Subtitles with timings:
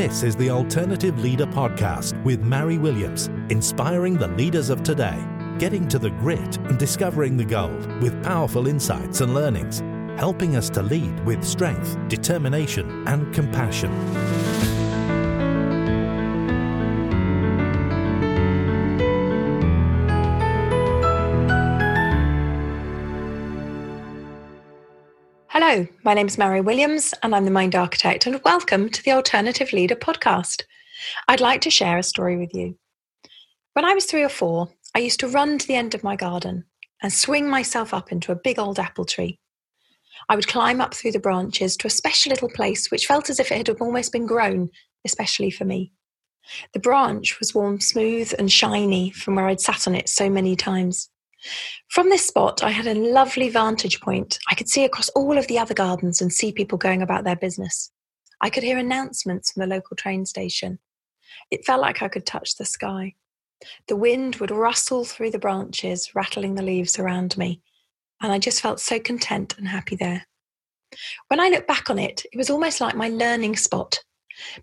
[0.00, 5.22] This is the Alternative Leader Podcast with Mari Williams, inspiring the leaders of today,
[5.58, 9.80] getting to the grit and discovering the gold with powerful insights and learnings,
[10.18, 13.90] helping us to lead with strength, determination, and compassion.
[25.70, 29.12] Hello, my name is Mari Williams, and I'm the Mind Architect, and welcome to the
[29.12, 30.64] Alternative Leader podcast.
[31.28, 32.76] I'd like to share a story with you.
[33.74, 36.16] When I was three or four, I used to run to the end of my
[36.16, 36.64] garden
[37.04, 39.38] and swing myself up into a big old apple tree.
[40.28, 43.38] I would climb up through the branches to a special little place which felt as
[43.38, 44.70] if it had almost been grown,
[45.04, 45.92] especially for me.
[46.74, 50.56] The branch was warm, smooth, and shiny from where I'd sat on it so many
[50.56, 51.09] times.
[51.88, 54.38] From this spot, I had a lovely vantage point.
[54.48, 57.36] I could see across all of the other gardens and see people going about their
[57.36, 57.90] business.
[58.40, 60.78] I could hear announcements from the local train station.
[61.50, 63.14] It felt like I could touch the sky.
[63.88, 67.60] The wind would rustle through the branches, rattling the leaves around me,
[68.22, 70.26] and I just felt so content and happy there.
[71.28, 73.98] When I look back on it, it was almost like my learning spot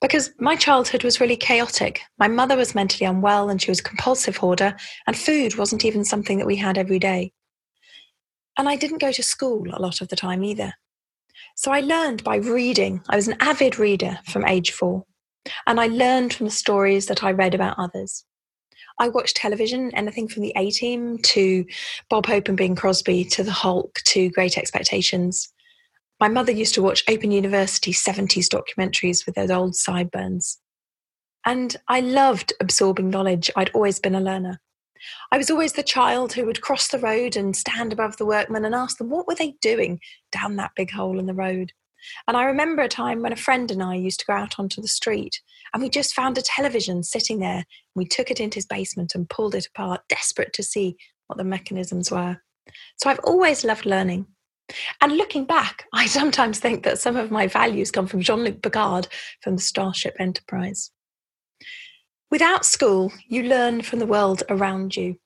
[0.00, 2.00] because my childhood was really chaotic.
[2.18, 6.04] My mother was mentally unwell and she was a compulsive hoarder, and food wasn't even
[6.04, 7.32] something that we had every day.
[8.58, 10.72] And I didn't go to school a lot of the time either.
[11.56, 13.02] So I learned by reading.
[13.08, 15.04] I was an avid reader from age four,
[15.66, 18.24] and I learned from the stories that I read about others.
[18.98, 21.66] I watched television, anything from the A Team to
[22.08, 25.52] Bob Hope and Bing Crosby to The Hulk to Great Expectations.
[26.18, 30.58] My mother used to watch Open University 70s documentaries with those old sideburns.
[31.44, 33.50] And I loved absorbing knowledge.
[33.54, 34.60] I'd always been a learner.
[35.30, 38.64] I was always the child who would cross the road and stand above the workmen
[38.64, 40.00] and ask them what were they doing
[40.32, 41.72] down that big hole in the road.
[42.26, 44.80] And I remember a time when a friend and I used to go out onto
[44.80, 45.40] the street
[45.74, 47.64] and we just found a television sitting there.
[47.94, 50.96] We took it into his basement and pulled it apart, desperate to see
[51.26, 52.38] what the mechanisms were.
[52.96, 54.26] So I've always loved learning.
[55.00, 58.62] And looking back, I sometimes think that some of my values come from Jean Luc
[58.62, 59.08] Picard
[59.40, 60.90] from the Starship Enterprise.
[62.30, 65.16] Without school, you learn from the world around you.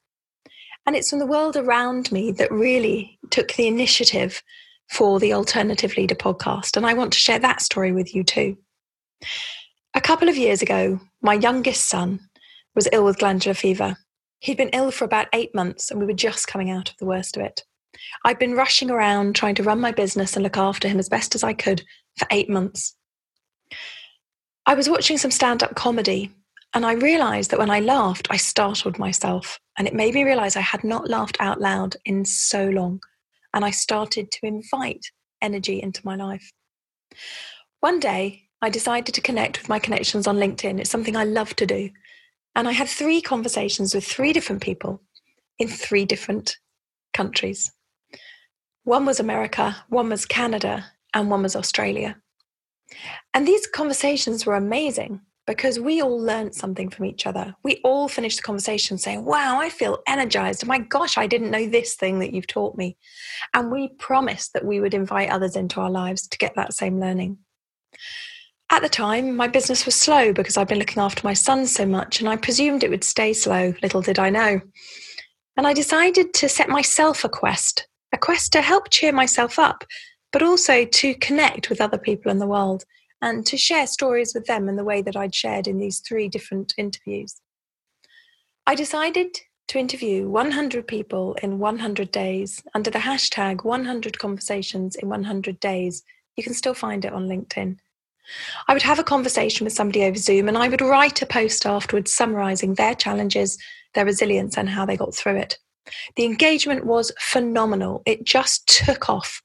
[0.86, 4.42] And it's from the world around me that really took the initiative
[4.90, 6.76] for the Alternative Leader podcast.
[6.76, 8.58] And I want to share that story with you too.
[9.94, 12.20] A couple of years ago, my youngest son
[12.74, 13.96] was ill with glandular fever.
[14.40, 17.04] He'd been ill for about eight months, and we were just coming out of the
[17.04, 17.64] worst of it.
[18.24, 21.34] I'd been rushing around trying to run my business and look after him as best
[21.34, 21.82] as I could
[22.18, 22.96] for eight months.
[24.66, 26.30] I was watching some stand up comedy
[26.74, 29.58] and I realized that when I laughed, I startled myself.
[29.76, 33.00] And it made me realize I had not laughed out loud in so long.
[33.52, 35.06] And I started to invite
[35.42, 36.52] energy into my life.
[37.80, 40.78] One day, I decided to connect with my connections on LinkedIn.
[40.78, 41.90] It's something I love to do.
[42.54, 45.02] And I had three conversations with three different people
[45.58, 46.56] in three different
[47.14, 47.72] countries.
[48.90, 50.84] One was America, one was Canada,
[51.14, 52.16] and one was Australia.
[53.32, 57.54] And these conversations were amazing because we all learned something from each other.
[57.62, 60.66] We all finished the conversation saying, Wow, I feel energized.
[60.66, 62.96] My gosh, I didn't know this thing that you've taught me.
[63.54, 66.98] And we promised that we would invite others into our lives to get that same
[66.98, 67.38] learning.
[68.72, 71.86] At the time, my business was slow because I'd been looking after my son so
[71.86, 73.72] much, and I presumed it would stay slow.
[73.84, 74.60] Little did I know.
[75.56, 79.84] And I decided to set myself a quest a quest to help cheer myself up,
[80.32, 82.84] but also to connect with other people in the world
[83.22, 86.28] and to share stories with them in the way that I'd shared in these three
[86.28, 87.40] different interviews.
[88.66, 89.36] I decided
[89.68, 96.02] to interview 100 people in 100 days under the hashtag 100 conversations in 100 days.
[96.36, 97.78] You can still find it on LinkedIn.
[98.68, 101.66] I would have a conversation with somebody over Zoom and I would write a post
[101.66, 103.58] afterwards summarizing their challenges,
[103.94, 105.58] their resilience, and how they got through it.
[106.16, 108.02] The engagement was phenomenal.
[108.06, 109.42] It just took off.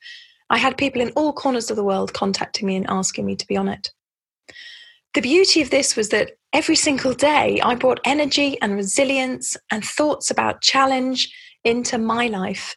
[0.49, 3.47] I had people in all corners of the world contacting me and asking me to
[3.47, 3.91] be on it.
[5.13, 9.83] The beauty of this was that every single day I brought energy and resilience and
[9.83, 11.33] thoughts about challenge
[11.63, 12.75] into my life.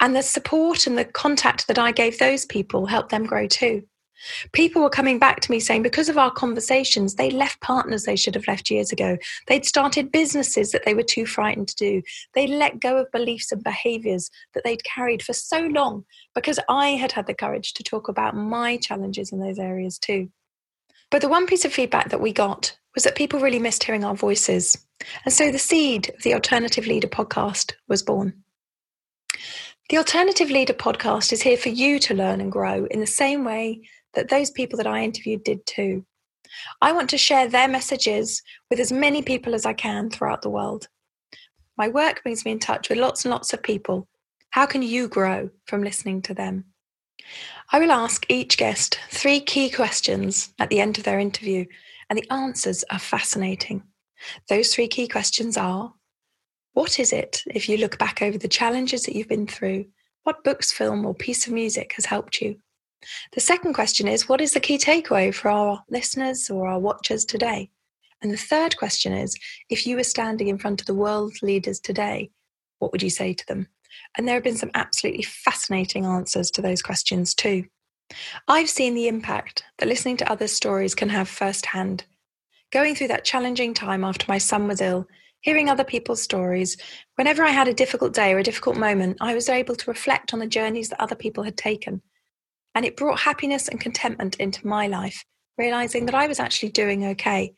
[0.00, 3.82] And the support and the contact that I gave those people helped them grow too.
[4.52, 8.16] People were coming back to me saying because of our conversations, they left partners they
[8.16, 9.16] should have left years ago.
[9.46, 12.02] They'd started businesses that they were too frightened to do.
[12.34, 16.04] They let go of beliefs and behaviors that they'd carried for so long
[16.34, 20.30] because I had had the courage to talk about my challenges in those areas too.
[21.10, 24.04] But the one piece of feedback that we got was that people really missed hearing
[24.04, 24.76] our voices.
[25.24, 28.42] And so the seed of the Alternative Leader podcast was born.
[29.88, 33.44] The Alternative Leader podcast is here for you to learn and grow in the same
[33.44, 36.04] way that those people that I interviewed did too.
[36.80, 40.50] I want to share their messages with as many people as I can throughout the
[40.50, 40.88] world.
[41.76, 44.08] My work brings me in touch with lots and lots of people.
[44.50, 46.64] How can you grow from listening to them?
[47.70, 51.66] I will ask each guest three key questions at the end of their interview,
[52.08, 53.82] and the answers are fascinating.
[54.48, 55.92] Those three key questions are
[56.72, 59.86] What is it, if you look back over the challenges that you've been through,
[60.24, 62.58] what books, film, or piece of music has helped you?
[63.32, 67.24] The second question is What is the key takeaway for our listeners or our watchers
[67.24, 67.70] today?
[68.20, 69.36] And the third question is
[69.70, 72.30] If you were standing in front of the world's leaders today,
[72.78, 73.68] what would you say to them?
[74.16, 77.64] And there have been some absolutely fascinating answers to those questions too.
[78.46, 82.04] I've seen the impact that listening to others' stories can have firsthand.
[82.72, 85.06] Going through that challenging time after my son was ill,
[85.40, 86.76] hearing other people's stories,
[87.16, 90.32] whenever I had a difficult day or a difficult moment, I was able to reflect
[90.32, 92.02] on the journeys that other people had taken
[92.78, 95.24] and it brought happiness and contentment into my life,
[95.56, 97.52] realizing that I was actually doing okay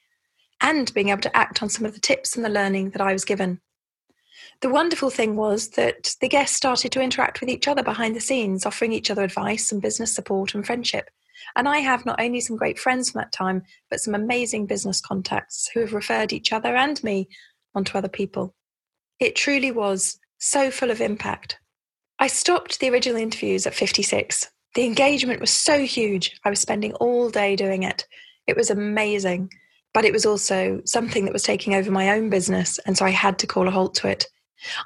[0.63, 3.13] and being able to act on some of the tips and the learning that I
[3.13, 3.61] was given.
[4.63, 8.21] The wonderful thing was that the guests started to interact with each other behind the
[8.21, 11.11] scenes, offering each other advice and business support and friendship.
[11.55, 15.03] And I have not only some great friends from that time, but some amazing business
[15.03, 17.29] contacts who have referred each other and me
[17.75, 18.55] onto other people.
[19.19, 21.59] It truly was so full of impact.
[22.19, 26.39] I stopped the original interviews at 56 the engagement was so huge.
[26.45, 28.07] I was spending all day doing it.
[28.47, 29.53] It was amazing,
[29.93, 32.79] but it was also something that was taking over my own business.
[32.87, 34.27] And so I had to call a halt to it.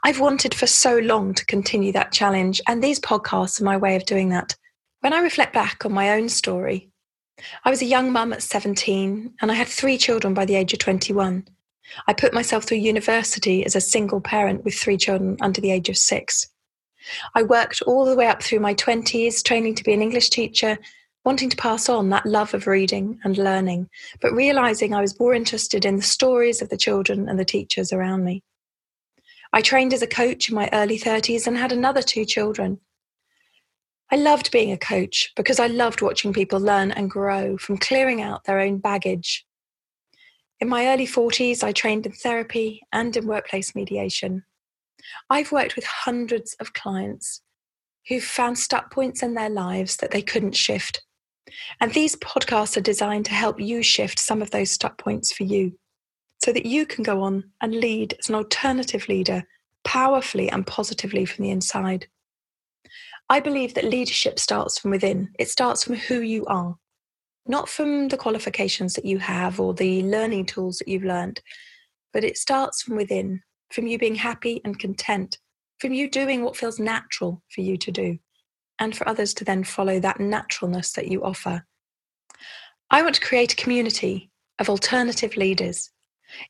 [0.05, 3.97] I've wanted for so long to continue that challenge, and these podcasts are my way
[3.97, 4.55] of doing that.
[5.01, 6.91] When I reflect back on my own story,
[7.65, 10.73] I was a young mum at 17 and I had three children by the age
[10.73, 11.47] of 21.
[12.07, 15.89] I put myself through university as a single parent with three children under the age
[15.89, 16.49] of six.
[17.35, 20.79] I worked all the way up through my 20s, training to be an English teacher,
[21.25, 23.89] wanting to pass on that love of reading and learning,
[24.21, 27.93] but realizing I was more interested in the stories of the children and the teachers
[27.93, 28.43] around me.
[29.53, 32.81] I trained as a coach in my early 30s and had another two children.
[34.11, 38.21] I loved being a coach because I loved watching people learn and grow from clearing
[38.21, 39.47] out their own baggage.
[40.61, 44.45] In my early 40s, I trained in therapy and in workplace mediation.
[45.31, 47.43] I've worked with hundreds of clients
[48.09, 51.03] who've found stuck points in their lives that they couldn't shift.
[51.81, 55.45] And these podcasts are designed to help you shift some of those stuck points for
[55.45, 55.79] you
[56.45, 59.45] so that you can go on and lead as an alternative leader
[59.85, 62.07] powerfully and positively from the inside.
[63.29, 66.77] I believe that leadership starts from within, it starts from who you are,
[67.47, 71.41] not from the qualifications that you have or the learning tools that you've learned,
[72.13, 73.43] but it starts from within
[73.73, 75.39] from you being happy and content,
[75.79, 78.19] from you doing what feels natural for you to do,
[78.79, 81.65] and for others to then follow that naturalness that you offer.
[82.91, 85.91] I want to create a community of alternative leaders.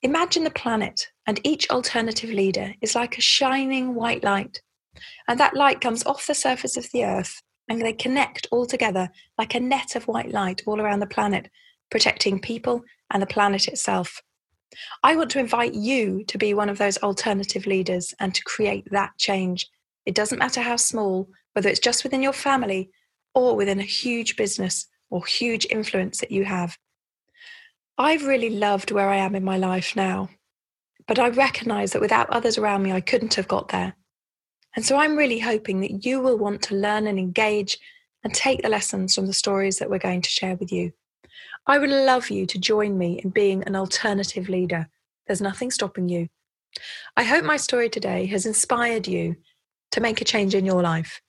[0.02, 4.60] Imagine the planet, and each alternative leader is like a shining white light.
[5.28, 9.08] And that light comes off the surface of the earth, and they connect all together
[9.38, 11.50] like a net of white light all around the planet,
[11.90, 14.20] protecting people and the planet itself.
[15.02, 18.90] I want to invite you to be one of those alternative leaders and to create
[18.90, 19.68] that change.
[20.06, 22.90] It doesn't matter how small, whether it's just within your family
[23.34, 26.78] or within a huge business or huge influence that you have.
[27.96, 30.28] I've really loved where I am in my life now,
[31.06, 33.94] but I recognize that without others around me, I couldn't have got there.
[34.74, 37.78] And so I'm really hoping that you will want to learn and engage
[38.24, 40.92] and take the lessons from the stories that we're going to share with you.
[41.66, 44.88] I would love you to join me in being an alternative leader.
[45.26, 46.28] There's nothing stopping you.
[47.16, 49.36] I hope my story today has inspired you
[49.92, 51.22] to make a change in your life,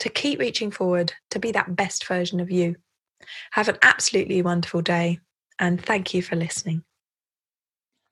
[0.00, 2.76] to keep reaching forward, to be that best version of you.
[3.52, 5.20] Have an absolutely wonderful day,
[5.58, 6.84] and thank you for listening.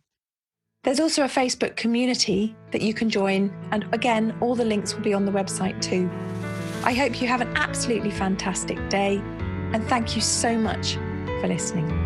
[0.84, 5.01] There's also a Facebook community that you can join, and again, all the links will
[5.01, 6.08] be on the website too.
[6.84, 9.20] I hope you have an absolutely fantastic day,
[9.74, 10.94] and thank you so much
[11.41, 12.05] for listening.